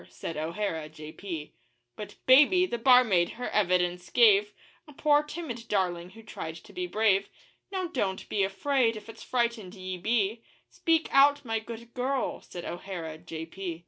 [0.09, 1.53] said O'Hara, J.P.
[1.95, 4.51] But 'Baby,' the barmaid, her evidence gave
[4.87, 7.29] A poor, timid darling who tried to be brave
[7.71, 10.41] 'Now, don't be afraid if it's frightened ye be
[10.71, 13.79] Speak out, my good girl,' said O'Hara, J.P.